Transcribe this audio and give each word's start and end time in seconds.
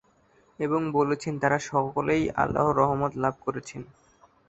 এবং 0.59 0.81
বলেছেন 0.91 1.33
তারা 1.39 1.57
সকলেই 1.69 2.23
আল্লাহর 2.35 2.77
রহমত 2.77 3.11
লাভ 3.15 3.35
করেছেন। 3.45 3.81